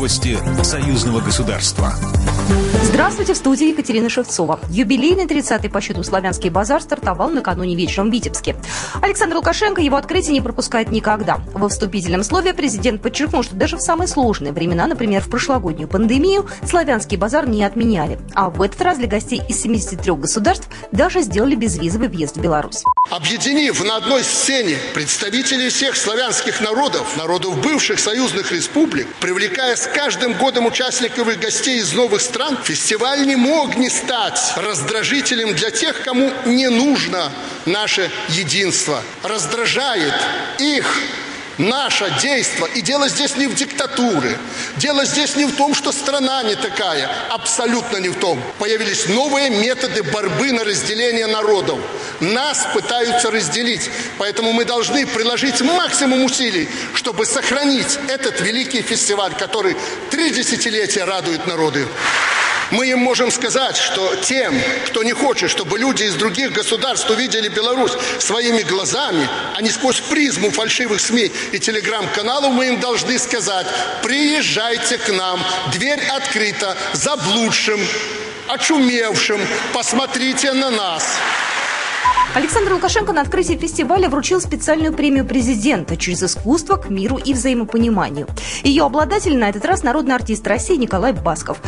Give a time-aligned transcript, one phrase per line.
[0.00, 1.92] Новости союзного государства.
[2.84, 4.58] Здравствуйте, в студии Екатерина Шевцова.
[4.70, 8.56] Юбилейный 30-й по счету «Славянский базар» стартовал накануне вечером в Витебске.
[9.02, 11.40] Александр Лукашенко его открытие не пропускает никогда.
[11.52, 16.48] Во вступительном слове президент подчеркнул, что даже в самые сложные времена, например, в прошлогоднюю пандемию,
[16.66, 18.18] «Славянский базар» не отменяли.
[18.34, 22.84] А в этот раз для гостей из 73 государств даже сделали безвизовый въезд в Беларусь.
[23.10, 30.34] Объединив на одной сцене представителей всех славянских народов, народов бывших союзных республик, привлекая с каждым
[30.34, 36.02] годом участников и гостей из новых стран, фестиваль не мог не стать раздражителем для тех,
[36.02, 37.30] кому не нужно
[37.66, 39.02] наше единство.
[39.22, 40.14] Раздражает
[40.58, 40.86] их
[41.60, 42.66] наше действо.
[42.66, 44.36] И дело здесь не в диктатуре.
[44.76, 47.08] Дело здесь не в том, что страна не такая.
[47.28, 48.42] Абсолютно не в том.
[48.58, 51.78] Появились новые методы борьбы на разделение народов.
[52.20, 53.90] Нас пытаются разделить.
[54.18, 59.76] Поэтому мы должны приложить максимум усилий, чтобы сохранить этот великий фестиваль, который
[60.10, 61.86] три десятилетия радует народы.
[62.70, 64.54] Мы им можем сказать, что тем,
[64.86, 70.00] кто не хочет, чтобы люди из других государств увидели Беларусь своими глазами, а не сквозь
[70.00, 73.66] призму фальшивых СМИ и телеграм-каналов, мы им должны сказать,
[74.02, 75.40] приезжайте к нам,
[75.72, 77.80] дверь открыта, заблудшим,
[78.48, 79.40] очумевшим,
[79.72, 81.18] посмотрите на нас.
[82.32, 88.28] Александр Лукашенко на открытии фестиваля вручил специальную премию президента через искусство к миру и взаимопониманию.
[88.62, 91.60] Ее обладатель на этот раз народный артист России Николай Басков.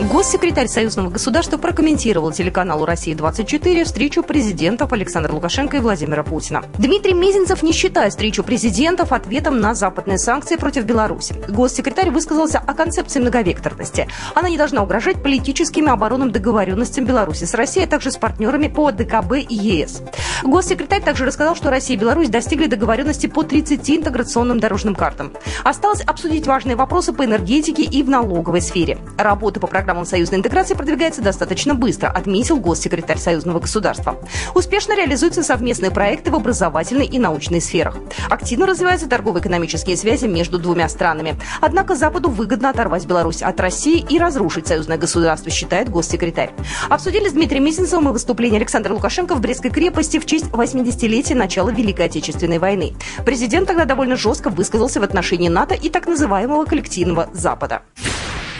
[0.00, 6.64] Госсекретарь Союзного государства прокомментировал телеканалу «Россия-24» встречу президентов Александра Лукашенко и Владимира Путина.
[6.78, 11.36] Дмитрий Мизинцев не считает встречу президентов ответом на западные санкции против Беларуси.
[11.48, 14.08] Госсекретарь высказался о концепции многовекторности.
[14.34, 18.66] Она не должна угрожать политическим и оборонным договоренностям Беларуси с Россией, а также с партнерами
[18.66, 20.02] по ДКБ и ЕС.
[20.42, 25.32] Госсекретарь также рассказал, что Россия и Беларусь достигли договоренности по 30 интеграционным дорожным картам.
[25.62, 28.98] Осталось обсудить важные вопросы по энергетике и в налоговой сфере.
[29.16, 34.16] Работа по программе программам союзной интеграции продвигается достаточно быстро, отметил госсекретарь союзного государства.
[34.54, 37.98] Успешно реализуются совместные проекты в образовательной и научной сферах.
[38.30, 41.36] Активно развиваются торгово-экономические связи между двумя странами.
[41.60, 46.52] Однако Западу выгодно оторвать Беларусь от России и разрушить союзное государство, считает госсекретарь.
[46.88, 51.68] Обсудили с Дмитрием Мизинцевым и выступление Александра Лукашенко в Брестской крепости в честь 80-летия начала
[51.68, 52.94] Великой Отечественной войны.
[53.26, 57.82] Президент тогда довольно жестко высказался в отношении НАТО и так называемого коллективного Запада.